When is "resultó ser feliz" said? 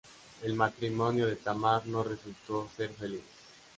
2.03-3.21